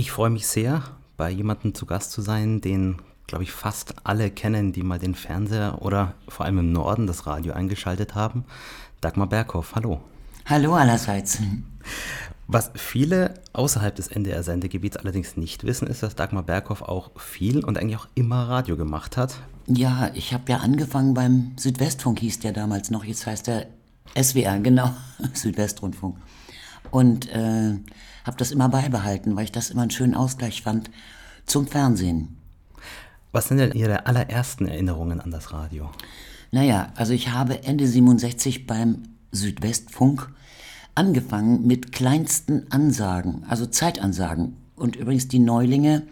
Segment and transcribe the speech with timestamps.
[0.00, 0.82] Ich freue mich sehr,
[1.18, 5.14] bei jemandem zu Gast zu sein, den, glaube ich, fast alle kennen, die mal den
[5.14, 8.46] Fernseher oder vor allem im Norden das Radio eingeschaltet haben.
[9.02, 10.00] Dagmar Berghoff, hallo.
[10.46, 11.40] Hallo allerseits.
[12.46, 17.76] Was viele außerhalb des NDR-Sendegebiets allerdings nicht wissen, ist, dass Dagmar Berghoff auch viel und
[17.76, 19.34] eigentlich auch immer Radio gemacht hat.
[19.66, 23.66] Ja, ich habe ja angefangen beim Südwestfunk, hieß der damals noch, jetzt heißt der
[24.18, 24.94] SWR, genau,
[25.34, 26.16] Südwestrundfunk.
[26.90, 27.74] Und äh,
[28.24, 30.90] habe das immer beibehalten, weil ich das immer einen schönen Ausgleich fand
[31.46, 32.36] zum Fernsehen.
[33.32, 35.90] Was sind denn Ihre allerersten Erinnerungen an das Radio?
[36.50, 40.28] Naja, also ich habe Ende 67 beim Südwestfunk
[40.96, 44.56] angefangen mit kleinsten Ansagen, also Zeitansagen.
[44.74, 46.02] Und übrigens die Neulinge,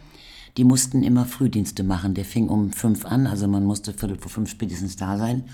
[0.57, 2.15] die mussten immer Frühdienste machen.
[2.15, 5.45] Der fing um fünf an, also man musste viertel vor fünf spätestens da sein.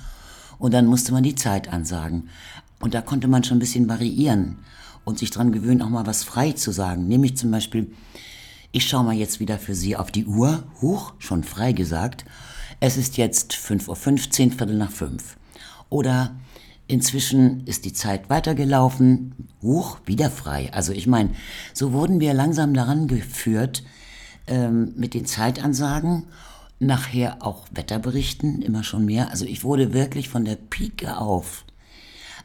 [0.59, 2.28] Und dann musste man die Zeit ansagen.
[2.80, 4.59] Und da konnte man schon ein bisschen variieren
[5.04, 7.06] und sich dran gewöhnen, auch mal was frei zu sagen.
[7.08, 7.92] Nämlich zum Beispiel,
[8.72, 12.24] ich schaue mal jetzt wieder für Sie auf die Uhr, hoch, schon frei gesagt.
[12.80, 15.36] Es ist jetzt 5.15 Uhr, Viertel nach fünf.
[15.91, 16.34] Oder
[16.88, 20.72] inzwischen ist die Zeit weitergelaufen, hoch, wieder frei.
[20.72, 21.30] Also ich meine,
[21.72, 23.84] so wurden wir langsam daran geführt
[24.46, 26.24] ähm, mit den Zeitansagen,
[26.80, 29.30] nachher auch Wetterberichten, immer schon mehr.
[29.30, 31.64] Also ich wurde wirklich von der Pike auf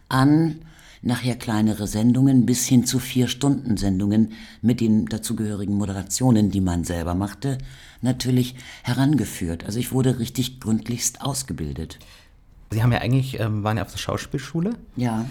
[0.07, 0.61] an
[1.01, 6.83] nachher kleinere Sendungen bis hin zu vier Stunden Sendungen mit den dazugehörigen Moderationen, die man
[6.83, 7.57] selber machte,
[8.01, 9.65] natürlich herangeführt.
[9.65, 11.99] Also ich wurde richtig gründlichst ausgebildet.
[12.71, 14.75] Sie haben ja eigentlich, ähm, waren ja auf der Schauspielschule.
[14.95, 15.25] Ja.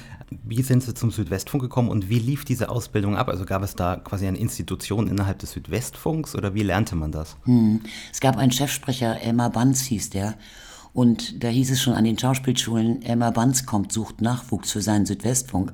[0.44, 3.28] Wie sind Sie zum Südwestfunk gekommen und wie lief diese Ausbildung ab?
[3.28, 7.36] Also gab es da quasi eine Institution innerhalb des Südwestfunks oder wie lernte man das?
[7.44, 7.80] Hm.
[8.12, 10.34] Es gab einen Chefsprecher, Elmar Banz hieß der,
[10.98, 15.06] und da hieß es schon an den Schauspielschulen, Elmar Banz kommt, sucht Nachwuchs für seinen
[15.06, 15.72] Südwestfunk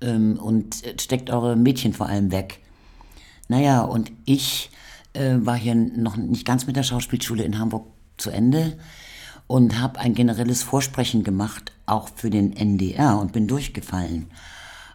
[0.00, 2.60] ähm, und steckt eure Mädchen vor allem weg.
[3.48, 4.70] Naja, und ich
[5.14, 8.78] äh, war hier noch nicht ganz mit der Schauspielschule in Hamburg zu Ende
[9.48, 14.30] und habe ein generelles Vorsprechen gemacht, auch für den NDR und bin durchgefallen.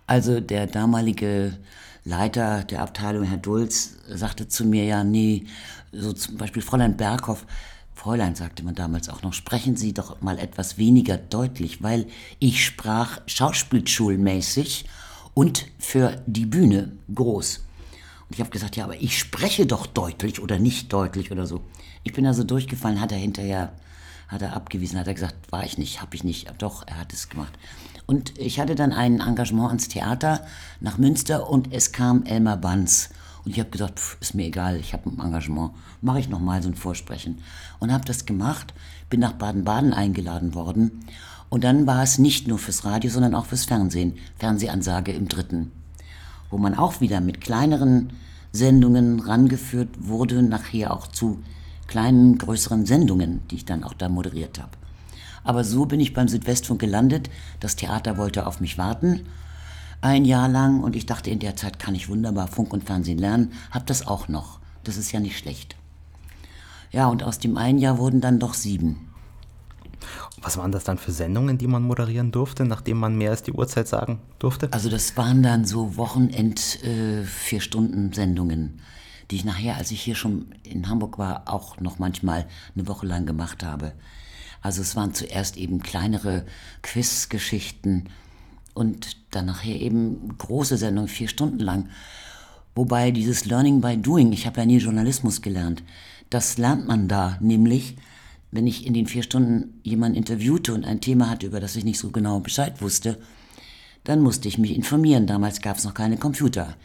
[0.05, 1.57] Also der damalige
[2.05, 5.43] Leiter der Abteilung, Herr Dulz, sagte zu mir, ja, nee,
[5.91, 7.45] so zum Beispiel Fräulein Berghoff,
[7.97, 12.05] Fräulein, sagte man damals auch noch, sprechen Sie doch mal etwas weniger deutlich, weil
[12.37, 14.85] ich sprach schauspielschulmäßig
[15.33, 17.65] und für die Bühne groß.
[18.29, 21.61] Und ich habe gesagt, ja, aber ich spreche doch deutlich oder nicht deutlich oder so.
[22.03, 23.73] Ich bin also durchgefallen, hat er hinterher,
[24.27, 26.53] hat er abgewiesen, hat er gesagt, war ich nicht, habe ich nicht.
[26.59, 27.57] Doch, er hat es gemacht.
[28.05, 30.45] Und ich hatte dann ein Engagement ans Theater
[30.79, 33.09] nach Münster und es kam Elmar Banz.
[33.47, 35.71] Und ich habe gesagt, pff, ist mir egal, ich habe ein Engagement,
[36.01, 37.37] mache ich nochmal so ein Vorsprechen.
[37.79, 38.73] Und habe das gemacht,
[39.09, 41.05] bin nach Baden-Baden eingeladen worden.
[41.47, 45.71] Und dann war es nicht nur fürs Radio, sondern auch fürs Fernsehen, Fernsehansage im Dritten.
[46.49, 48.11] Wo man auch wieder mit kleineren
[48.51, 51.41] Sendungen rangeführt wurde, nachher auch zu
[51.87, 54.71] kleinen, größeren Sendungen, die ich dann auch da moderiert habe.
[55.45, 57.29] Aber so bin ich beim Südwestfunk gelandet.
[57.61, 59.21] Das Theater wollte auf mich warten
[60.01, 63.17] ein Jahr lang und ich dachte, in der Zeit kann ich wunderbar Funk und Fernsehen
[63.17, 64.59] lernen, hab das auch noch.
[64.83, 65.75] Das ist ja nicht schlecht.
[66.91, 69.07] Ja, und aus dem einen Jahr wurden dann doch sieben.
[70.41, 73.51] Was waren das dann für Sendungen, die man moderieren durfte, nachdem man mehr als die
[73.51, 74.71] Uhrzeit sagen durfte?
[74.71, 78.79] Also das waren dann so Wochenend äh, vier Stunden Sendungen,
[79.31, 83.07] die ich nachher, als ich hier schon in Hamburg war, auch noch manchmal eine Woche
[83.07, 83.93] lang gemacht habe.
[84.61, 86.45] Also es waren zuerst eben kleinere
[86.83, 88.09] Quizgeschichten
[88.77, 91.89] und dann nachher eben große Sendungen, vier Stunden lang.
[92.75, 95.83] Wobei dieses Learning by Doing, ich habe ja nie Journalismus gelernt,
[96.29, 97.97] das lernt man da, nämlich
[98.51, 101.85] wenn ich in den vier Stunden jemanden interviewte und ein Thema hatte, über das ich
[101.85, 103.17] nicht so genau Bescheid wusste,
[104.03, 105.27] dann musste ich mich informieren.
[105.27, 106.75] Damals gab es noch keine Computer.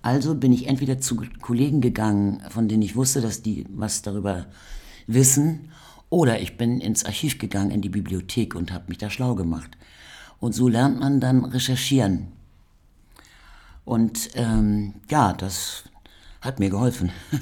[0.00, 4.46] Also bin ich entweder zu Kollegen gegangen, von denen ich wusste, dass die was darüber
[5.06, 5.68] wissen,
[6.08, 9.78] oder ich bin ins Archiv gegangen, in die Bibliothek und habe mich da schlau gemacht.
[10.42, 12.32] Und so lernt man dann recherchieren.
[13.84, 15.84] Und ähm, ja, das
[16.40, 17.12] hat mir geholfen.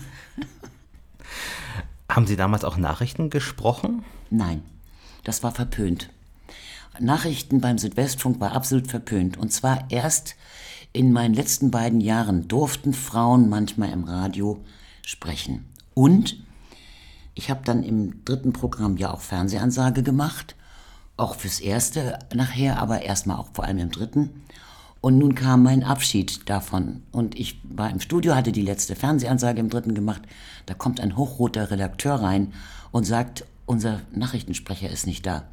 [2.11, 4.05] Haben Sie damals auch Nachrichten gesprochen?
[4.29, 4.63] Nein,
[5.25, 6.11] das war verpönt.
[6.99, 9.39] Nachrichten beim Südwestfunk war absolut verpönt.
[9.39, 10.37] Und zwar erst
[10.93, 14.63] in meinen letzten beiden Jahren durften Frauen manchmal im Radio
[15.07, 15.65] sprechen.
[15.95, 16.37] Und
[17.33, 20.55] ich habe dann im dritten Programm ja auch Fernsehansage gemacht
[21.21, 24.43] auch fürs erste nachher, aber erstmal auch vor allem im dritten.
[25.01, 27.03] Und nun kam mein Abschied davon.
[27.13, 30.23] Und ich war im Studio, hatte die letzte Fernsehansage im dritten gemacht.
[30.67, 32.53] Da kommt ein hochroter Redakteur rein
[32.91, 35.45] und sagt, unser Nachrichtensprecher ist nicht da.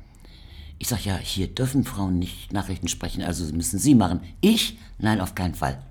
[0.79, 4.21] Ich sage, ja, hier dürfen Frauen nicht Nachrichten sprechen, also müssen Sie machen.
[4.41, 4.77] Ich?
[4.99, 5.81] Nein, auf keinen Fall.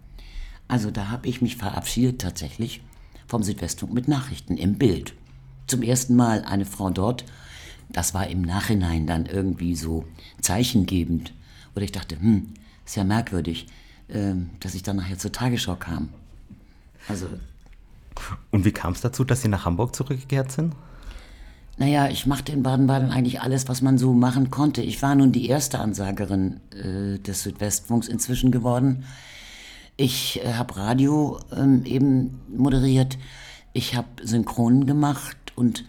[0.69, 2.83] Also da habe ich mich verabschiedet tatsächlich
[3.27, 5.15] vom Südwestfunk mit Nachrichten im Bild.
[5.67, 7.25] Zum ersten Mal eine Frau dort.
[7.89, 10.05] Das war im Nachhinein dann irgendwie so
[10.41, 11.33] zeichengebend.
[11.75, 12.55] Oder ich dachte, hm,
[12.85, 13.67] ist ja merkwürdig,
[14.09, 16.09] äh, dass ich dann nachher zur Tagesschau kam.
[17.09, 17.27] Also.
[18.51, 20.75] Und wie kam es dazu, dass Sie nach Hamburg zurückgekehrt sind?
[21.79, 24.81] Naja, ich machte in Baden-Baden eigentlich alles, was man so machen konnte.
[24.81, 29.05] Ich war nun die erste Ansagerin äh, des Südwestfunks inzwischen geworden.
[29.99, 33.19] Ich äh, habe Radio ähm, eben moderiert.
[33.75, 35.85] Ich habe Synchronen gemacht und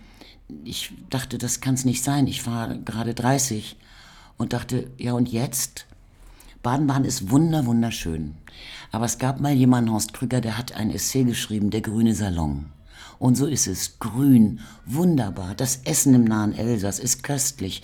[0.64, 2.28] ich dachte, das kann es nicht sein.
[2.28, 3.76] Ich war gerade 30
[4.38, 5.86] und dachte, ja und jetzt?
[6.64, 8.36] Baden-Baden ist wunder, wunderschön.
[8.92, 12.66] Aber es gab mal jemanden, Horst Krüger, der hat ein Essay geschrieben, Der grüne Salon.
[13.20, 14.00] Und so ist es.
[14.00, 15.56] Grün, wunderbar.
[15.56, 17.82] Das Essen im nahen Elsass ist köstlich.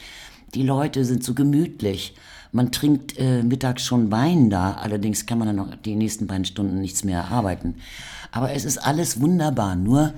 [0.54, 2.16] Die Leute sind so gemütlich.
[2.52, 6.46] Man trinkt äh, mittags schon Wein da, allerdings kann man dann noch die nächsten beiden
[6.46, 7.76] Stunden nichts mehr arbeiten.
[8.32, 10.14] Aber es ist alles wunderbar, nur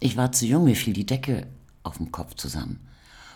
[0.00, 1.46] ich war zu jung, mir fiel die Decke
[1.86, 2.80] auf dem Kopf zusammen.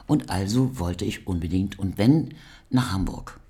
[0.06, 2.34] Und also wollte ich unbedingt, und wenn,
[2.68, 3.40] nach Hamburg.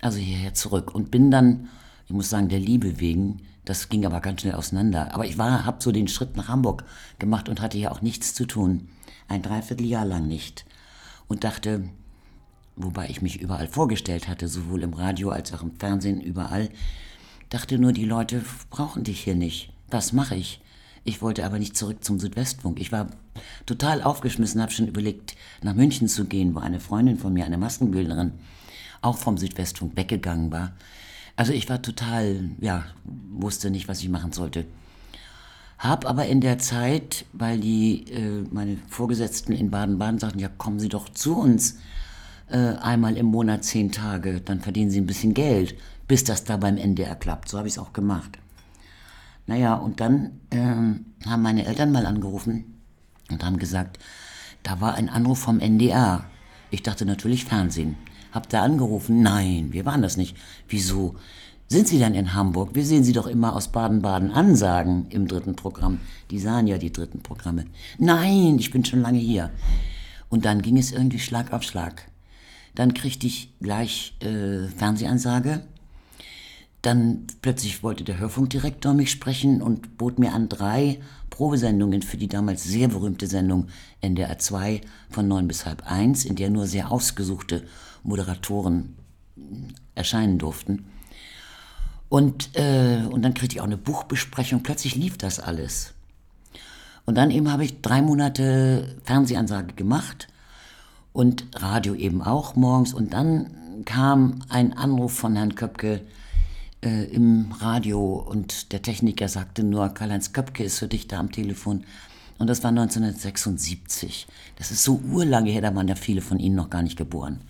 [0.00, 1.68] Also hierher zurück und bin dann,
[2.06, 5.12] ich muss sagen, der Liebe wegen, das ging aber ganz schnell auseinander.
[5.12, 6.84] Aber ich habe so den Schritt nach Hamburg
[7.18, 8.88] gemacht und hatte hier auch nichts zu tun.
[9.28, 10.64] Ein Dreivierteljahr lang nicht.
[11.26, 11.88] Und dachte,
[12.76, 16.68] wobei ich mich überall vorgestellt hatte, sowohl im Radio als auch im Fernsehen, überall,
[17.48, 19.72] dachte nur, die Leute brauchen dich hier nicht.
[19.90, 20.60] Was mache ich?
[21.06, 22.80] Ich wollte aber nicht zurück zum Südwestfunk.
[22.80, 23.06] Ich war
[23.64, 27.58] total aufgeschmissen, habe schon überlegt, nach München zu gehen, wo eine Freundin von mir, eine
[27.58, 28.32] Maskenbildnerin,
[29.02, 30.72] auch vom Südwestfunk weggegangen war.
[31.36, 34.66] Also ich war total, ja, wusste nicht, was ich machen sollte.
[35.78, 40.80] Hab aber in der Zeit, weil die, äh, meine Vorgesetzten in Baden-Baden sagten, ja, kommen
[40.80, 41.78] Sie doch zu uns
[42.48, 45.76] äh, einmal im Monat zehn Tage, dann verdienen Sie ein bisschen Geld,
[46.08, 47.48] bis das da beim NDR klappt.
[47.48, 48.38] So habe ich es auch gemacht.
[49.46, 52.80] Naja, und dann äh, haben meine Eltern mal angerufen
[53.30, 53.98] und haben gesagt,
[54.62, 56.24] da war ein Anruf vom NDR.
[56.70, 57.96] Ich dachte natürlich Fernsehen.
[58.32, 59.22] Habt ihr angerufen?
[59.22, 60.36] Nein, wir waren das nicht.
[60.68, 61.14] Wieso?
[61.68, 62.74] Sind Sie denn in Hamburg?
[62.74, 66.00] Wir sehen Sie doch immer aus Baden-Baden ansagen im dritten Programm.
[66.30, 67.64] Die sahen ja die dritten Programme.
[67.98, 69.50] Nein, ich bin schon lange hier.
[70.28, 72.08] Und dann ging es irgendwie Schlag auf Schlag.
[72.74, 75.62] Dann kriegte ich gleich äh, Fernsehansage.
[76.86, 81.00] Dann plötzlich wollte der Hörfunkdirektor mich sprechen und bot mir an drei
[81.30, 83.66] Probesendungen für die damals sehr berühmte Sendung
[84.00, 87.64] NDR 2 von neun bis halb eins, in der nur sehr ausgesuchte
[88.04, 88.94] Moderatoren
[89.96, 90.86] erscheinen durften.
[92.08, 94.62] Und, äh, und dann kriegte ich auch eine Buchbesprechung.
[94.62, 95.92] Plötzlich lief das alles.
[97.04, 100.28] Und dann eben habe ich drei Monate Fernsehansage gemacht
[101.12, 102.94] und Radio eben auch morgens.
[102.94, 106.02] Und dann kam ein Anruf von Herrn Köpke
[106.82, 111.32] äh, im Radio und der Techniker sagte nur, Karl-Heinz Köpke ist für dich da am
[111.32, 111.84] Telefon.
[112.38, 114.26] Und das war 1976.
[114.56, 117.40] Das ist so urlange her, da waren ja viele von Ihnen noch gar nicht geboren.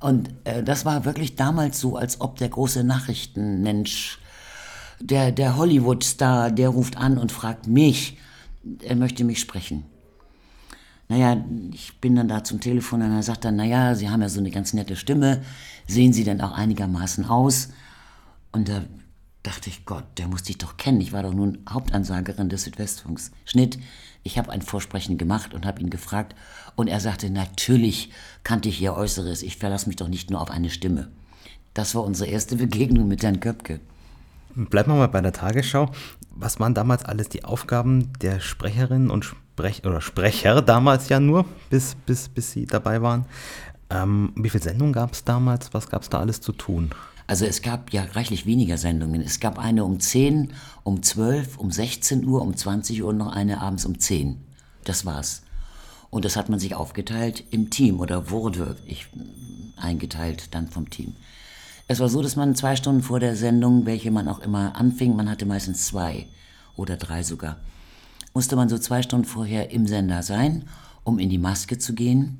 [0.00, 4.18] Und äh, das war wirklich damals so, als ob der große Nachrichtenmensch,
[5.00, 8.18] der, der Hollywood-Star, der ruft an und fragt mich,
[8.82, 9.84] er möchte mich sprechen.
[11.08, 11.42] Naja,
[11.72, 14.40] ich bin dann da zum Telefon und er sagt dann, naja, Sie haben ja so
[14.40, 15.42] eine ganz nette Stimme,
[15.86, 17.70] sehen Sie denn auch einigermaßen aus?
[18.52, 18.84] Und da
[19.42, 21.00] dachte ich, Gott, der muss dich doch kennen.
[21.00, 23.30] Ich war doch nun Hauptansagerin des Südwestfunks.
[23.44, 23.78] Schnitt,
[24.22, 26.34] ich habe ein Vorsprechen gemacht und habe ihn gefragt.
[26.76, 28.10] Und er sagte, natürlich
[28.42, 29.42] kannte ich Ihr Äußeres.
[29.42, 31.08] Ich verlasse mich doch nicht nur auf eine Stimme.
[31.74, 33.80] Das war unsere erste Begegnung mit Herrn Köpke.
[34.54, 35.90] Bleiben wir mal bei der Tagesschau.
[36.30, 41.44] Was waren damals alles die Aufgaben der Sprecherinnen und Sprech oder Sprecher damals ja nur,
[41.70, 43.26] bis, bis, bis Sie dabei waren?
[43.90, 45.72] Ähm, wie viele Sendungen gab es damals?
[45.72, 46.90] Was gab es da alles zu tun?
[47.28, 49.20] Also es gab ja reichlich weniger Sendungen.
[49.20, 53.30] Es gab eine um 10, um 12, um 16 Uhr, um 20 Uhr und noch
[53.30, 54.38] eine abends um 10.
[54.84, 55.42] Das war's.
[56.08, 59.08] Und das hat man sich aufgeteilt im Team oder wurde ich
[59.76, 61.16] eingeteilt dann vom Team.
[61.86, 65.14] Es war so, dass man zwei Stunden vor der Sendung, welche man auch immer anfing,
[65.14, 66.26] man hatte meistens zwei
[66.76, 67.58] oder drei sogar,
[68.32, 70.64] musste man so zwei Stunden vorher im Sender sein,
[71.04, 72.38] um in die Maske zu gehen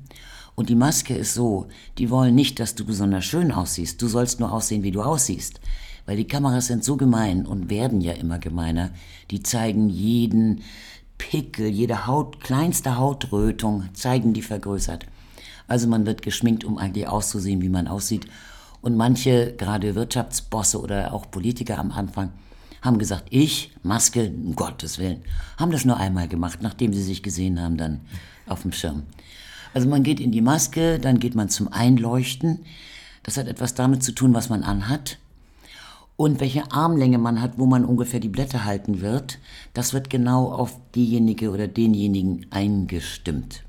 [0.59, 4.01] und die Maske ist so, die wollen nicht, dass du besonders schön aussiehst.
[4.01, 5.61] Du sollst nur aussehen, wie du aussiehst.
[6.05, 8.89] Weil die Kameras sind so gemein und werden ja immer gemeiner.
[9.31, 10.63] Die zeigen jeden
[11.17, 15.05] Pickel, jede Haut, kleinste Hautrötung, zeigen die vergrößert.
[15.69, 18.27] Also man wird geschminkt, um eigentlich auszusehen, wie man aussieht.
[18.81, 22.33] Und manche, gerade Wirtschaftsbosse oder auch Politiker am Anfang,
[22.81, 25.21] haben gesagt, ich, Maske, um Gottes Willen,
[25.55, 28.01] haben das nur einmal gemacht, nachdem sie sich gesehen haben dann
[28.45, 29.03] auf dem Schirm.
[29.73, 32.59] Also man geht in die Maske, dann geht man zum Einleuchten.
[33.23, 35.17] Das hat etwas damit zu tun, was man anhat.
[36.15, 39.39] Und welche Armlänge man hat, wo man ungefähr die Blätter halten wird,
[39.73, 43.63] das wird genau auf diejenige oder denjenigen eingestimmt.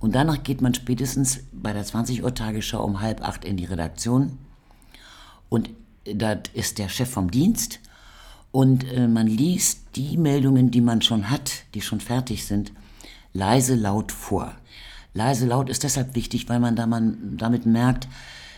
[0.00, 3.64] Und danach geht man spätestens bei der 20 Uhr Tagesschau um halb acht in die
[3.64, 4.38] Redaktion.
[5.48, 5.70] Und
[6.04, 7.80] da ist der Chef vom Dienst.
[8.52, 12.72] Und äh, man liest die Meldungen, die man schon hat, die schon fertig sind,
[13.32, 14.54] leise laut vor.
[15.14, 18.08] Leise laut ist deshalb wichtig, weil man, da man damit merkt,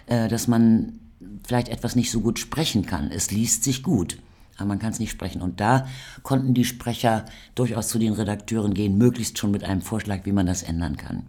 [0.07, 1.01] äh, dass man
[1.47, 3.11] vielleicht etwas nicht so gut sprechen kann.
[3.11, 4.19] Es liest sich gut,
[4.57, 5.43] aber man kann es nicht sprechen.
[5.43, 5.87] Und da
[6.23, 10.47] konnten die Sprecher durchaus zu den Redakteuren gehen, möglichst schon mit einem Vorschlag, wie man
[10.47, 11.25] das ändern kann.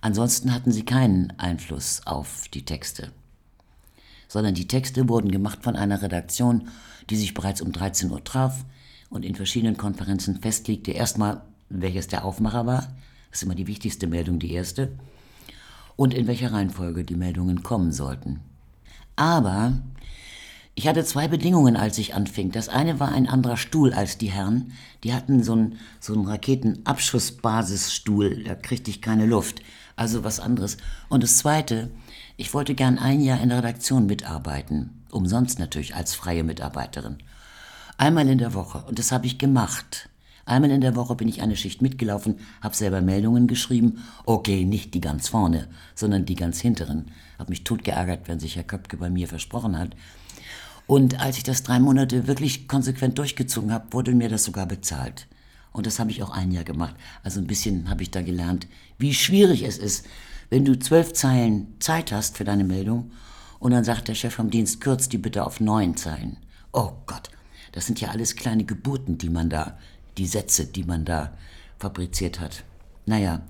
[0.00, 3.10] Ansonsten hatten sie keinen Einfluss auf die Texte,
[4.28, 6.68] sondern die Texte wurden gemacht von einer Redaktion,
[7.10, 8.64] die sich bereits um 13 Uhr traf
[9.10, 12.88] und in verschiedenen Konferenzen festlegte, erstmal, welches der Aufmacher war,
[13.30, 14.92] das ist immer die wichtigste Meldung, die erste,
[15.96, 18.40] und in welcher Reihenfolge die Meldungen kommen sollten.
[19.16, 19.80] Aber
[20.74, 22.50] ich hatte zwei Bedingungen, als ich anfing.
[22.52, 24.72] Das eine war ein anderer Stuhl als die Herren.
[25.04, 29.60] Die hatten so einen, so einen Raketenabschussbasisstuhl, da kriegte ich keine Luft.
[29.96, 30.78] Also was anderes.
[31.10, 31.90] Und das zweite,
[32.38, 35.04] ich wollte gern ein Jahr in der Redaktion mitarbeiten.
[35.10, 37.18] Umsonst natürlich als freie Mitarbeiterin.
[37.98, 38.82] Einmal in der Woche.
[38.88, 40.08] Und das habe ich gemacht.
[40.50, 44.02] Einmal in der Woche bin ich eine Schicht mitgelaufen, habe selber Meldungen geschrieben.
[44.26, 47.12] Okay, nicht die ganz vorne, sondern die ganz hinteren.
[47.38, 49.94] Hab mich tot geärgert, wenn sich Herr Köpke bei mir versprochen hat.
[50.88, 55.28] Und als ich das drei Monate wirklich konsequent durchgezogen habe, wurde mir das sogar bezahlt.
[55.70, 56.96] Und das habe ich auch ein Jahr gemacht.
[57.22, 58.66] Also ein bisschen habe ich da gelernt,
[58.98, 60.04] wie schwierig es ist,
[60.48, 63.12] wenn du zwölf Zeilen Zeit hast für deine Meldung
[63.60, 66.38] und dann sagt der Chef vom Dienst, kürz die bitte auf neun Zeilen.
[66.72, 67.30] Oh Gott,
[67.70, 69.78] das sind ja alles kleine Geburten, die man da
[70.18, 71.32] die Sätze, die man da
[71.78, 72.64] fabriziert hat.
[73.06, 73.42] Naja,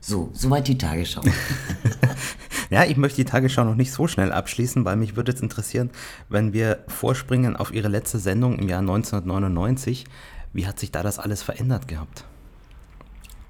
[0.00, 1.22] so, soweit die Tagesschau.
[2.70, 5.90] ja, ich möchte die Tagesschau noch nicht so schnell abschließen, weil mich würde es interessieren,
[6.28, 10.04] wenn wir vorspringen auf Ihre letzte Sendung im Jahr 1999.
[10.52, 12.24] Wie hat sich da das alles verändert gehabt?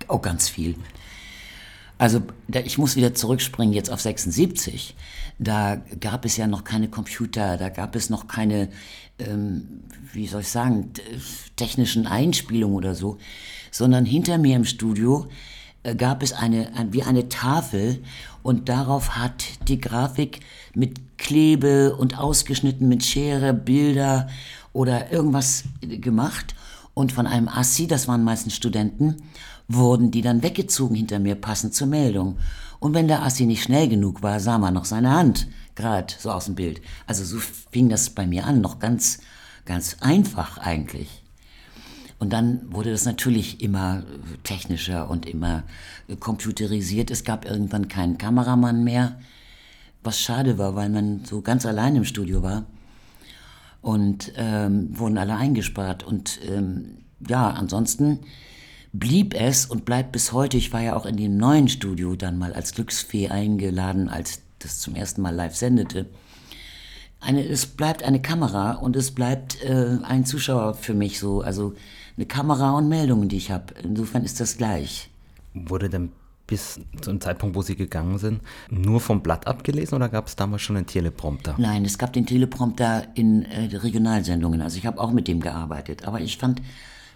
[0.08, 0.76] Oh, ganz viel.
[1.98, 2.22] Also
[2.64, 4.94] ich muss wieder zurückspringen jetzt auf 76.
[5.40, 8.68] Da gab es ja noch keine Computer, da gab es noch keine,
[9.18, 10.92] ähm, wie soll ich sagen,
[11.56, 13.18] technischen Einspielungen oder so,
[13.72, 15.26] sondern hinter mir im Studio
[15.82, 18.02] äh, gab es eine, ein, wie eine Tafel
[18.44, 20.40] und darauf hat die Grafik
[20.74, 24.28] mit Klebe und ausgeschnitten mit Schere Bilder
[24.72, 26.54] oder irgendwas gemacht
[26.94, 29.16] und von einem Assi, das waren meistens Studenten,
[29.68, 32.38] wurden die dann weggezogen hinter mir, passend zur Meldung.
[32.80, 36.30] Und wenn der Assi nicht schnell genug war, sah man noch seine Hand, gerade so
[36.30, 36.80] aus dem Bild.
[37.06, 39.20] Also so fing das bei mir an, noch ganz,
[39.66, 41.22] ganz einfach eigentlich.
[42.18, 44.02] Und dann wurde das natürlich immer
[44.42, 45.62] technischer und immer
[46.18, 47.10] computerisiert.
[47.10, 49.20] Es gab irgendwann keinen Kameramann mehr,
[50.02, 52.64] was schade war, weil man so ganz allein im Studio war.
[53.82, 56.02] Und ähm, wurden alle eingespart.
[56.02, 56.98] Und ähm,
[57.28, 58.20] ja, ansonsten
[58.92, 60.56] blieb es und bleibt bis heute.
[60.56, 64.80] Ich war ja auch in dem neuen Studio dann mal als Glücksfee eingeladen, als das
[64.80, 66.06] zum ersten Mal live sendete.
[67.20, 71.74] Eine, es bleibt eine Kamera und es bleibt äh, ein Zuschauer für mich so, also
[72.16, 73.74] eine Kamera und Meldungen, die ich habe.
[73.82, 75.10] Insofern ist das gleich.
[75.54, 76.12] Wurde denn
[76.46, 78.40] bis zum Zeitpunkt, wo Sie gegangen sind,
[78.70, 81.54] nur vom Blatt abgelesen oder gab es damals schon einen Teleprompter?
[81.58, 84.62] Nein, es gab den Teleprompter in äh, Regionalsendungen.
[84.62, 86.06] Also ich habe auch mit dem gearbeitet.
[86.06, 86.62] Aber ich fand,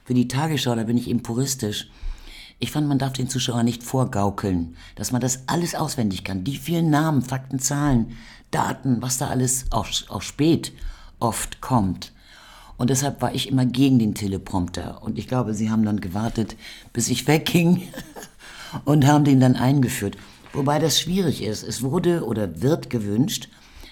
[0.04, 1.88] für die Tagesschau, da bin ich eben puristisch.
[2.58, 6.44] Ich fand, man darf den Zuschauer nicht vorgaukeln, dass man das alles auswendig kann.
[6.44, 8.16] Die vielen Namen, Fakten, Zahlen,
[8.50, 10.72] Daten, was da alles auch, auch spät
[11.18, 12.12] oft kommt.
[12.76, 15.02] Und deshalb war ich immer gegen den Teleprompter.
[15.02, 16.56] Und ich glaube, sie haben dann gewartet,
[16.92, 17.82] bis ich wegging
[18.84, 20.16] und haben den dann eingeführt.
[20.52, 21.62] Wobei das schwierig ist.
[21.62, 23.48] Es wurde oder wird gewünscht,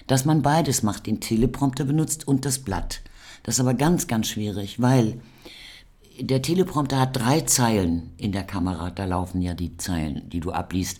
[0.07, 3.01] dass man beides macht, den Teleprompter benutzt und das Blatt.
[3.43, 5.19] Das ist aber ganz, ganz schwierig, weil
[6.19, 8.91] der Teleprompter hat drei Zeilen in der Kamera.
[8.91, 10.99] Da laufen ja die Zeilen, die du abliest.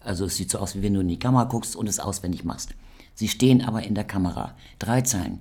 [0.00, 2.44] Also es sieht so aus, wie wenn du in die Kamera guckst und es auswendig
[2.44, 2.74] machst.
[3.14, 4.54] Sie stehen aber in der Kamera.
[4.78, 5.40] Drei Zeilen.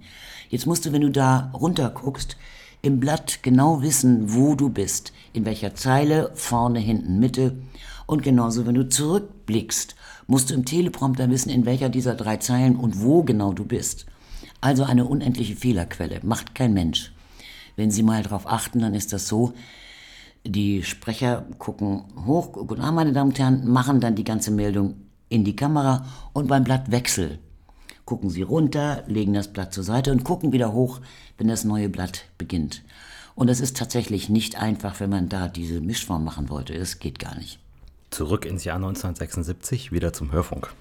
[0.49, 2.37] Jetzt musst du, wenn du da runter guckst,
[2.81, 5.13] im Blatt genau wissen, wo du bist.
[5.33, 7.57] In welcher Zeile, vorne, hinten, Mitte.
[8.05, 9.95] Und genauso, wenn du zurückblickst,
[10.27, 14.05] musst du im Teleprompter wissen, in welcher dieser drei Zeilen und wo genau du bist.
[14.61, 16.19] Also eine unendliche Fehlerquelle.
[16.23, 17.11] Macht kein Mensch.
[17.77, 19.53] Wenn Sie mal darauf achten, dann ist das so,
[20.45, 24.95] die Sprecher gucken hoch, guten Abend, meine Damen und Herren, machen dann die ganze Meldung
[25.29, 27.39] in die Kamera und beim Blattwechsel
[28.07, 31.01] gucken Sie runter, legen das Blatt zur Seite und gucken wieder hoch,
[31.37, 32.83] wenn das neue Blatt beginnt.
[33.35, 36.73] Und es ist tatsächlich nicht einfach, wenn man da diese Mischform machen wollte.
[36.73, 37.59] Das geht gar nicht.
[38.09, 40.73] Zurück ins Jahr 1976, wieder zum Hörfunk.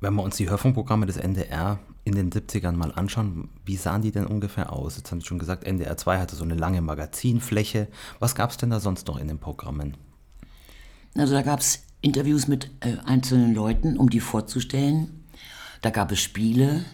[0.00, 4.12] Wenn wir uns die Hörfunkprogramme des NDR in den 70ern mal anschauen, wie sahen die
[4.12, 4.96] denn ungefähr aus?
[4.96, 7.88] Jetzt haben Sie schon gesagt, NDR 2 hatte so eine lange Magazinfläche.
[8.18, 9.96] Was gab es denn da sonst noch in den Programmen?
[11.16, 15.24] Also da gab es Interviews mit äh, einzelnen Leuten, um die vorzustellen.
[15.80, 16.84] Da gab es Spiele,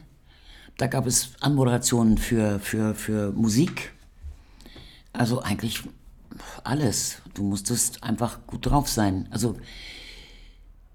[0.77, 3.93] da gab es Anmoderationen für, für, für Musik.
[5.13, 5.83] Also eigentlich
[6.65, 7.23] alles.
[7.35, 9.29] Du musstest einfach gut drauf sein.
[9.31, 9.57] Also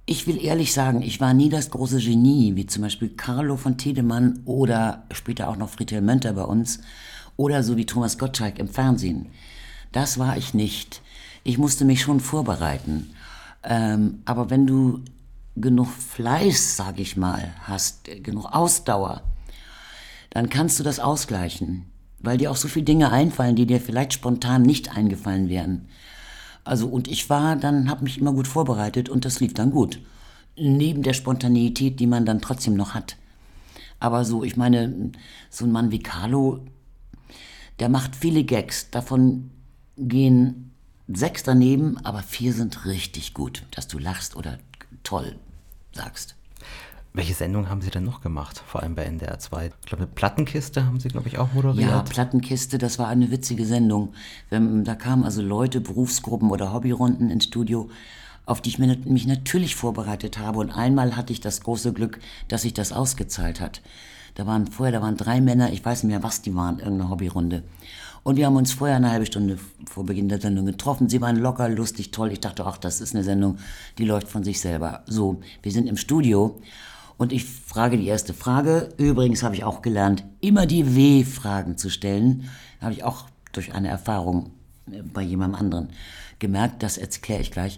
[0.06, 3.78] ich will ehrlich sagen, ich war nie das große Genie, wie zum Beispiel Carlo von
[3.78, 6.80] Tiedemann oder später auch noch Friedhelm Mönter bei uns
[7.38, 9.28] oder so wie Thomas Gottschalk im Fernsehen.
[9.92, 11.02] Das war ich nicht.
[11.44, 13.16] Ich musste mich schon vorbereiten.
[13.64, 15.02] Ähm, aber wenn du
[15.56, 19.24] genug Fleiß, sag ich mal, hast, äh, genug Ausdauer,
[20.30, 21.86] dann kannst du das ausgleichen,
[22.20, 25.88] weil dir auch so viele Dinge einfallen, die dir vielleicht spontan nicht eingefallen wären.
[26.66, 30.02] Also und ich war dann, habe mich immer gut vorbereitet und das lief dann gut.
[30.58, 33.16] Neben der Spontaneität, die man dann trotzdem noch hat.
[34.00, 35.12] Aber so, ich meine,
[35.50, 36.60] so ein Mann wie Carlo,
[37.80, 38.90] der macht viele Gags.
[38.90, 39.52] Davon
[39.98, 40.72] gehen
[41.08, 44.58] sechs daneben, aber vier sind richtig gut, dass du lachst oder
[45.04, 45.36] toll
[45.92, 46.36] sagst.
[47.16, 49.68] Welche Sendung haben Sie denn noch gemacht, vor allem bei NDR 2?
[49.68, 51.90] Ich glaube, eine Plattenkiste haben Sie, glaube ich, auch moderiert.
[51.90, 54.14] Ja, Plattenkiste, das war eine witzige Sendung.
[54.50, 57.90] Da kamen also Leute, Berufsgruppen oder Hobbyrunden ins Studio,
[58.46, 60.60] auf die ich mich natürlich vorbereitet habe.
[60.60, 62.20] Und einmal hatte ich das große Glück,
[62.50, 63.82] dass sich das ausgezahlt hat.
[64.34, 67.10] Da waren vorher, da waren drei Männer, ich weiß nicht mehr, was die waren, irgendeine
[67.10, 67.64] Hobbyrunde.
[68.24, 69.58] Und wir haben uns vorher eine halbe Stunde
[69.90, 71.08] vor Beginn der Sendung getroffen.
[71.08, 72.34] Sie waren locker, lustig, toll.
[72.34, 73.58] Ich dachte, ach, das ist eine Sendung,
[74.00, 75.04] die läuft von sich selber.
[75.06, 76.60] So, wir sind im Studio
[77.18, 78.90] und ich frage die erste Frage.
[78.98, 82.50] Übrigens habe ich auch gelernt, immer die W-Fragen zu stellen.
[82.82, 84.52] Habe ich auch durch eine Erfahrung
[84.92, 85.90] äh, bei jemandem anderen
[86.40, 86.84] gemerkt.
[86.84, 87.78] Das erkläre ich gleich.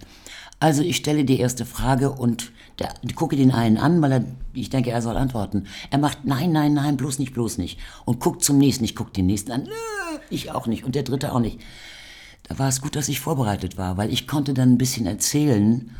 [0.59, 4.71] Also ich stelle die erste Frage und der, gucke den einen an, weil er, ich
[4.71, 5.67] denke, er soll antworten.
[5.91, 7.79] Er macht nein, nein, nein, bloß nicht, bloß nicht.
[8.05, 8.83] Und guckt zum nächsten.
[8.83, 9.69] Ich gucke den nächsten an.
[10.31, 10.83] Ich auch nicht.
[10.83, 11.59] Und der dritte auch nicht.
[12.47, 15.91] Da war es gut, dass ich vorbereitet war, weil ich konnte dann ein bisschen erzählen,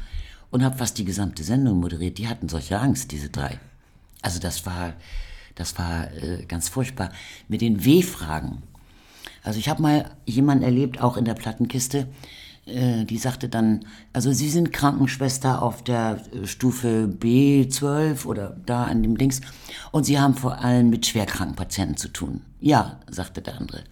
[0.51, 2.17] und habe fast die gesamte Sendung moderiert.
[2.17, 3.59] Die hatten solche Angst, diese drei.
[4.21, 4.93] Also das war,
[5.55, 7.11] das war äh, ganz furchtbar.
[7.47, 8.63] Mit den W-Fragen.
[9.43, 12.07] Also ich habe mal jemanden erlebt, auch in der Plattenkiste,
[12.67, 18.83] äh, die sagte dann, also Sie sind Krankenschwester auf der äh, Stufe B12 oder da
[18.83, 19.41] an dem Dings
[19.91, 22.41] und Sie haben vor allem mit schwerkranken Patienten zu tun.
[22.59, 23.83] Ja, sagte der andere.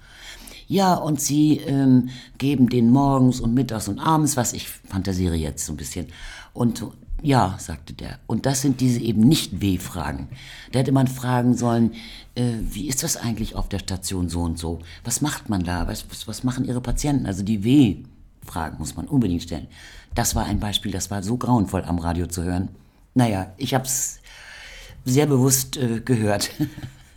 [0.67, 5.65] Ja, und sie ähm, geben den morgens und mittags und abends, was ich fantasiere jetzt
[5.65, 6.07] so ein bisschen.
[6.55, 6.83] Und
[7.21, 8.19] ja, sagte der.
[8.27, 10.29] Und das sind diese eben nicht W-Fragen.
[10.71, 11.91] Da hätte man fragen sollen,
[12.35, 14.79] äh, wie ist das eigentlich auf der Station so und so?
[15.03, 15.87] Was macht man da?
[15.87, 17.25] Was, was, was machen Ihre Patienten?
[17.25, 19.67] Also die W-Fragen muss man unbedingt stellen.
[20.13, 22.69] Das war ein Beispiel, das war so grauenvoll am Radio zu hören.
[23.15, 24.19] Naja, ich habe es
[25.03, 26.51] sehr bewusst äh, gehört.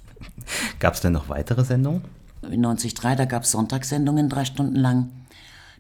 [0.81, 2.03] Gab es denn noch weitere Sendungen?
[2.42, 5.11] In 93, da gab es Sonntagssendungen drei Stunden lang,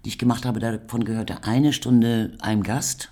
[0.04, 0.60] die ich gemacht habe.
[0.60, 3.10] Davon gehörte eine Stunde einem Gast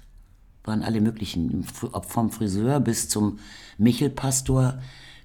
[0.66, 3.38] waren alle möglichen, vom Friseur bis zum
[3.79, 4.81] Michelpastor,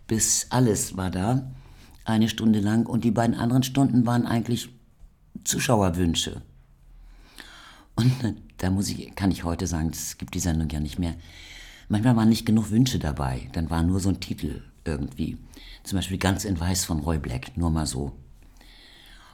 [0.07, 1.51] bis alles war da,
[2.05, 2.85] eine Stunde lang.
[2.85, 4.69] Und die beiden anderen Stunden waren eigentlich
[5.43, 6.41] Zuschauerwünsche.
[7.95, 8.11] Und
[8.57, 11.15] da muss ich, kann ich heute sagen, es gibt die Sendung ja nicht mehr.
[11.89, 15.37] Manchmal waren nicht genug Wünsche dabei, dann war nur so ein Titel irgendwie.
[15.83, 18.13] Zum Beispiel Ganz in Weiß von Roy Black, nur mal so.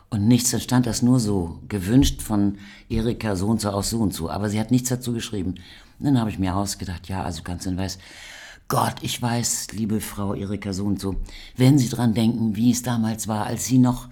[0.10, 2.58] Und nichts, dann stand das nur so, gewünscht von
[2.89, 5.56] Erika so und so aus so und so, aber sie hat nichts dazu geschrieben.
[6.00, 7.98] Und dann habe ich mir ausgedacht, ja, also ganz in weiß,
[8.70, 11.15] Gott, ich weiß, liebe Frau Erika so und so,
[11.56, 14.10] wenn Sie dran denken, wie es damals war, als Sie noch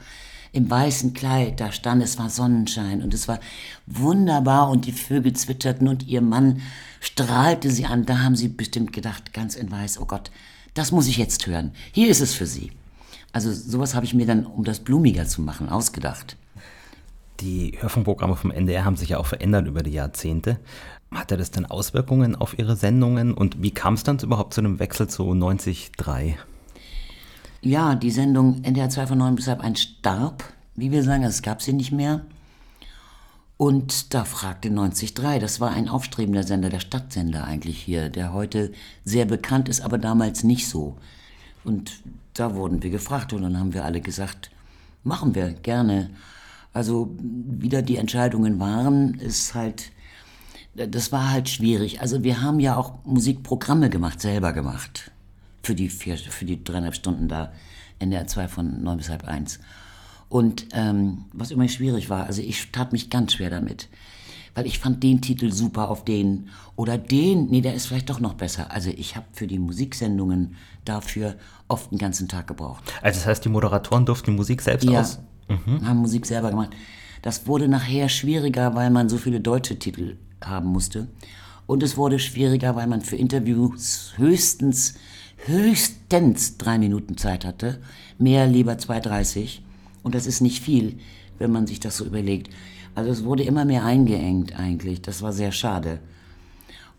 [0.54, 3.40] im weißen Kleid da stand, es war Sonnenschein und es war
[3.86, 6.62] wunderbar und die Vögel zwitscherten und Ihr Mann
[7.02, 10.32] strahlte sie an, da haben Sie bestimmt gedacht, ganz in weiß, oh Gott,
[10.74, 11.72] das muss ich jetzt hören.
[11.92, 12.72] Hier ist es für Sie.
[13.36, 16.38] Also sowas habe ich mir dann, um das blumiger zu machen, ausgedacht.
[17.42, 20.58] Die Hörfunkprogramme vom NDR haben sich ja auch verändert über die Jahrzehnte.
[21.12, 24.80] Hatte das denn Auswirkungen auf Ihre Sendungen und wie kam es dann überhaupt zu einem
[24.80, 26.36] Wechsel zu 90.3?
[27.60, 30.46] Ja, die Sendung NDR 2 von 9 bis halb 1 starb,
[30.76, 32.22] wie wir sagen, es gab sie nicht mehr.
[33.58, 38.72] Und da fragte 90.3, das war ein aufstrebender Sender, der Stadtsender eigentlich hier, der heute
[39.04, 40.96] sehr bekannt ist, aber damals nicht so.
[41.66, 42.02] Und
[42.34, 44.52] da wurden wir gefragt und dann haben wir alle gesagt,
[45.04, 46.12] machen wir gerne.
[46.74, 49.92] Also wieder die Entscheidungen waren, ist halt
[50.76, 52.02] das war halt schwierig.
[52.02, 55.12] Also wir haben ja auch Musikprogramme gemacht, selber gemacht.
[55.64, 57.52] Für die, vier, für die dreieinhalb Stunden da
[57.98, 59.60] in der 2 von neun bis halb eins.
[60.28, 63.88] Und ähm, was immer schwierig war, also ich tat mich ganz schwer damit.
[64.56, 68.20] Weil ich fand den Titel super auf den oder den, nee, der ist vielleicht doch
[68.20, 68.72] noch besser.
[68.72, 71.36] Also ich habe für die Musiksendungen dafür
[71.68, 72.84] oft einen ganzen Tag gebraucht.
[73.02, 75.20] Also das heißt, die Moderatoren durften die Musik selbst Ja, aus?
[75.50, 75.86] Mhm.
[75.86, 76.72] haben Musik selber gemacht.
[77.22, 81.08] Das wurde nachher schwieriger, weil man so viele deutsche Titel haben musste.
[81.68, 84.96] Und es wurde schwieriger, weil man für Interviews höchstens,
[85.46, 87.82] höchstens drei Minuten Zeit hatte.
[88.18, 89.60] Mehr lieber 2,30.
[90.04, 91.00] Und das ist nicht viel,
[91.38, 92.50] wenn man sich das so überlegt.
[92.96, 95.02] Also es wurde immer mehr eingeengt eigentlich.
[95.02, 96.00] Das war sehr schade.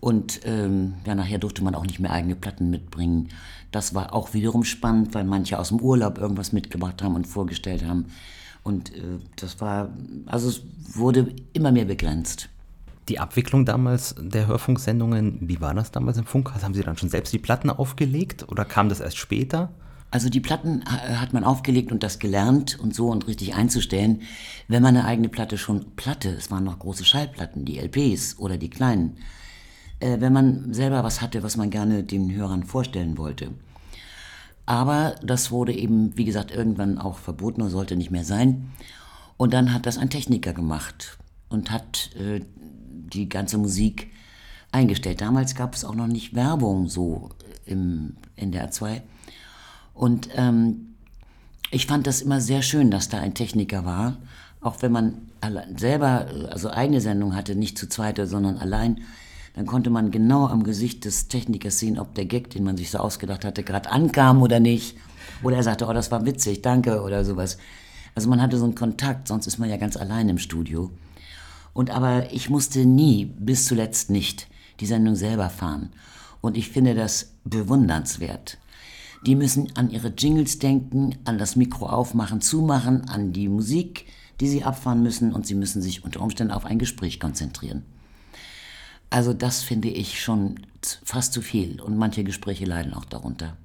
[0.01, 3.31] Und ähm, ja, nachher durfte man auch nicht mehr eigene Platten mitbringen.
[3.72, 7.85] Das war auch wiederum spannend, weil manche aus dem Urlaub irgendwas mitgebracht haben und vorgestellt
[7.85, 8.07] haben.
[8.62, 9.90] Und äh, das war,
[10.27, 10.62] also es
[10.94, 12.49] wurde immer mehr begrenzt.
[13.09, 16.53] Die Abwicklung damals der Hörfunksendungen, wie war das damals im Funk?
[16.61, 19.70] Haben Sie dann schon selbst die Platten aufgelegt oder kam das erst später?
[20.16, 24.22] Also die Platten ha- hat man aufgelegt und das gelernt und so und richtig einzustellen,
[24.66, 28.57] wenn man eine eigene Platte schon Platte, es waren noch große Schallplatten, die LPs oder
[28.57, 29.18] die kleinen,
[30.00, 33.50] äh, wenn man selber was hatte, was man gerne den Hörern vorstellen wollte.
[34.64, 38.70] Aber das wurde eben, wie gesagt, irgendwann auch verboten oder sollte nicht mehr sein.
[39.37, 41.18] Und dann hat das ein Techniker gemacht
[41.50, 42.40] und hat äh,
[43.12, 44.11] die ganze Musik
[44.72, 45.20] eingestellt.
[45.20, 47.29] Damals gab es auch noch nicht Werbung so
[47.66, 49.02] im NDR 2.
[49.96, 50.94] Und ähm,
[51.70, 54.18] ich fand das immer sehr schön, dass da ein Techniker war.
[54.61, 55.28] Auch wenn man
[55.76, 59.00] selber, also eigene Sendung hatte, nicht zu zweite, sondern allein,
[59.54, 62.90] dann konnte man genau am Gesicht des Technikers sehen, ob der Gag, den man sich
[62.90, 64.96] so ausgedacht hatte, gerade ankam oder nicht.
[65.42, 67.56] Oder er sagte, oh, das war witzig, danke oder sowas.
[68.14, 70.90] Also man hatte so einen Kontakt, sonst ist man ja ganz allein im Studio.
[71.72, 74.46] Und aber ich musste nie, bis zuletzt nicht,
[74.80, 75.90] die Sendung selber fahren.
[76.40, 78.59] Und ich finde das bewundernswert.
[79.26, 84.06] Die müssen an ihre Jingles denken, an das Mikro aufmachen, zumachen, an die Musik,
[84.40, 87.82] die sie abfahren müssen und sie müssen sich unter Umständen auf ein Gespräch konzentrieren.
[89.10, 93.56] Also das finde ich schon fast zu viel und manche Gespräche leiden auch darunter.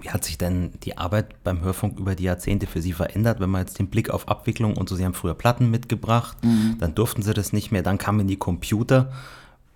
[0.00, 3.50] Wie hat sich denn die Arbeit beim Hörfunk über die Jahrzehnte für Sie verändert, wenn
[3.50, 6.36] man jetzt den Blick auf Abwicklung und so, Sie haben früher Platten mitgebracht,
[6.80, 9.12] dann durften Sie das nicht mehr, dann kamen die Computer.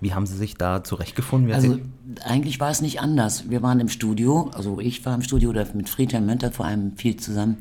[0.00, 1.48] Wie haben Sie sich da zurechtgefunden?
[1.48, 1.82] Wie Also Sie,
[2.24, 3.50] eigentlich war es nicht anders.
[3.50, 6.96] Wir waren im Studio, also ich war im Studio oder mit Friedhelm Mönter vor allem
[6.96, 7.58] viel zusammen.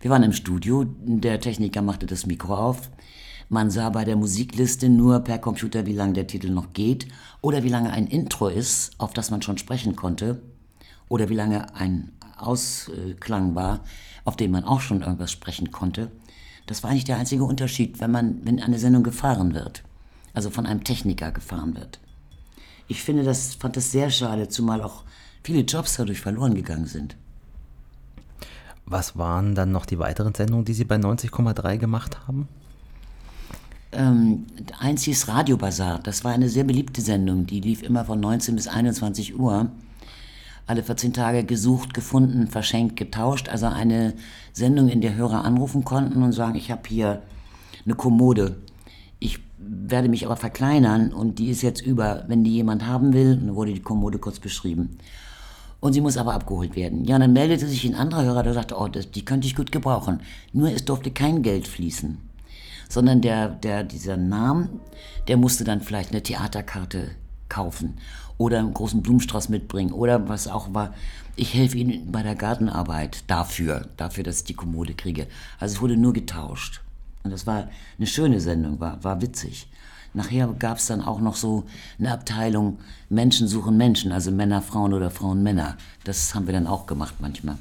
[0.00, 2.90] Wir waren im Studio, der Techniker machte das Mikro auf.
[3.50, 7.08] Man sah bei der Musikliste nur per Computer, wie lange der Titel noch geht
[7.40, 10.40] oder wie lange ein Intro ist, auf das man schon sprechen konnte
[11.08, 13.80] oder wie lange ein Ausklang war,
[14.24, 16.10] auf den man auch schon irgendwas sprechen konnte.
[16.66, 19.82] Das war eigentlich der einzige Unterschied, wenn man, wenn eine Sendung gefahren wird,
[20.38, 21.98] also von einem Techniker gefahren wird.
[22.86, 25.02] Ich finde das, fand das sehr schade, zumal auch
[25.42, 27.16] viele Jobs dadurch verloren gegangen sind.
[28.86, 32.46] was waren dann noch die weiteren Sendungen, die Sie bei 90,3 gemacht haben?
[33.90, 34.46] Ähm,
[34.78, 35.98] eins hieß Radio Bazar.
[35.98, 37.46] Das war eine sehr beliebte Sendung.
[37.46, 39.72] Die lief immer von 19 bis 21 Uhr.
[40.68, 43.48] Alle 14 Tage gesucht, gefunden, verschenkt, getauscht.
[43.48, 44.14] Also eine
[44.52, 47.22] Sendung, in der Hörer anrufen konnten und sagen, ich habe hier
[47.84, 48.56] eine Kommode.
[49.58, 52.24] Werde mich aber verkleinern und die ist jetzt über.
[52.28, 54.98] Wenn die jemand haben will, dann wurde die Kommode kurz beschrieben.
[55.80, 57.04] Und sie muss aber abgeholt werden.
[57.04, 59.70] Ja, dann meldete sich ein anderer Hörer, der sagte, oh, das, die könnte ich gut
[59.70, 60.20] gebrauchen.
[60.52, 62.18] Nur es durfte kein Geld fließen
[62.88, 64.70] sondern der, der, dieser Name,
[65.28, 67.10] der musste dann vielleicht eine Theaterkarte
[67.48, 67.98] kaufen
[68.38, 70.94] oder einen großen Blumenstrauß mitbringen oder was auch war.
[71.36, 75.28] Ich helfe Ihnen bei der Gartenarbeit dafür, dafür, dass ich die Kommode kriege.
[75.60, 76.80] Also es wurde nur getauscht.
[77.28, 79.68] Und das war eine schöne Sendung, war, war witzig.
[80.14, 81.66] Nachher gab es dann auch noch so
[81.98, 82.78] eine Abteilung
[83.10, 85.76] Menschen suchen Menschen, also Männer, Frauen oder Frauen, Männer.
[86.04, 87.58] Das haben wir dann auch gemacht manchmal.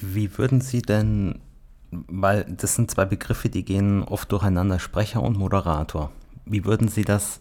[0.00, 1.40] Wie würden Sie denn,
[1.90, 6.12] weil das sind zwei Begriffe, die gehen oft durcheinander, Sprecher und Moderator.
[6.46, 7.40] Wie würden Sie das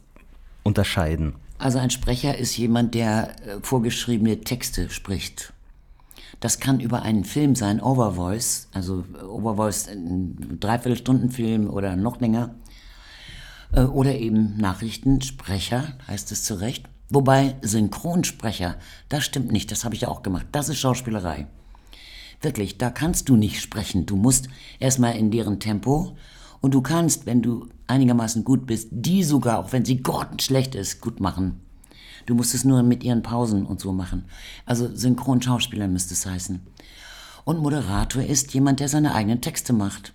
[0.63, 1.35] unterscheiden?
[1.59, 5.53] Also ein Sprecher ist jemand, der äh, vorgeschriebene Texte spricht.
[6.39, 12.55] Das kann über einen Film sein, Overvoice, also äh, Overvoice, ein Dreiviertelstundenfilm oder noch länger.
[13.71, 16.85] Äh, Oder eben Nachrichtensprecher, heißt es zu Recht.
[17.09, 18.75] Wobei Synchronsprecher,
[19.09, 20.47] das stimmt nicht, das habe ich ja auch gemacht.
[20.51, 21.47] Das ist Schauspielerei.
[22.41, 24.05] Wirklich, da kannst du nicht sprechen.
[24.05, 24.47] Du musst
[24.79, 26.15] erstmal in deren Tempo
[26.61, 31.01] und du kannst, wenn du einigermaßen gut bist, die sogar, auch wenn sie grottenschlecht ist,
[31.01, 31.59] gut machen.
[32.25, 34.25] Du musst es nur mit ihren Pausen und so machen.
[34.65, 36.59] Also Synchronschauspieler müsste es heißen.
[37.45, 40.13] Und Moderator ist jemand, der seine eigenen Texte macht.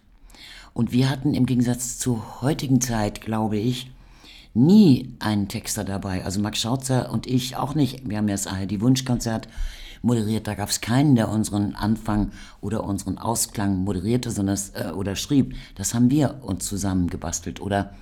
[0.73, 3.91] Und wir hatten im Gegensatz zur heutigen Zeit, glaube ich,
[4.55, 6.25] nie einen Texter dabei.
[6.25, 8.09] Also Max Schautzer und ich auch nicht.
[8.09, 9.49] Wir haben ja das ARD Wunschkonzert
[10.03, 10.47] moderiert.
[10.47, 15.57] Da gab es keinen, der unseren Anfang oder unseren Ausklang moderierte sondern äh, oder schrieb.
[15.75, 17.61] Das haben wir uns zusammen gebastelt.
[17.61, 17.95] Oder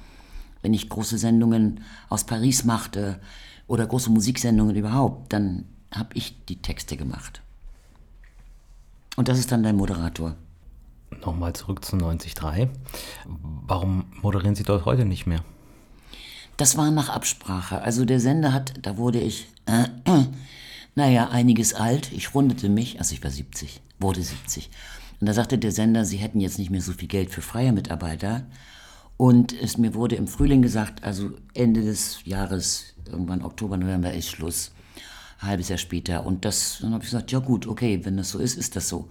[0.60, 3.18] Wenn ich große Sendungen aus Paris machte
[3.66, 7.42] oder große Musiksendungen überhaupt, dann habe ich die Texte gemacht.
[9.16, 10.36] Und das ist dann dein Moderator.
[11.20, 12.68] Nochmal zurück zu 90.3.
[13.66, 15.44] Warum moderieren Sie dort heute nicht mehr?
[16.56, 17.82] Das war nach Absprache.
[17.82, 20.24] Also der Sender hat, da wurde ich, äh, äh,
[20.94, 22.12] naja, einiges alt.
[22.12, 24.70] Ich rundete mich, also ich war 70, wurde 70.
[25.20, 27.72] Und da sagte der Sender, sie hätten jetzt nicht mehr so viel Geld für freie
[27.72, 28.46] Mitarbeiter.
[29.22, 34.28] Und es mir wurde im Frühling gesagt, also Ende des Jahres, irgendwann Oktober, November ist
[34.28, 34.72] Schluss.
[35.38, 36.26] Halbes Jahr später.
[36.26, 38.88] Und das, dann habe ich gesagt, ja gut, okay, wenn das so ist, ist das
[38.88, 39.10] so.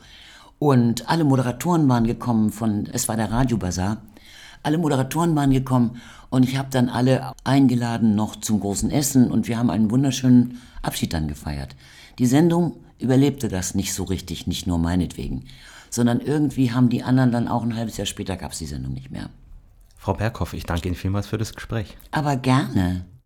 [0.60, 4.02] Und alle Moderatoren waren gekommen von, es war der Radiobazar.
[4.64, 9.48] Alle Moderatoren waren gekommen und ich habe dann alle eingeladen noch zum großen Essen und
[9.48, 11.78] wir haben einen wunderschönen Abschied dann gefeiert.
[12.20, 15.46] Die Sendung überlebte das nicht so richtig, nicht nur meinetwegen,
[15.90, 18.94] sondern irgendwie haben die anderen dann auch ein halbes Jahr später gab es die Sendung
[18.94, 19.30] nicht mehr.
[20.02, 21.96] Frau Berghoff, ich danke Ihnen vielmals für das Gespräch.
[22.10, 23.06] Aber gerne.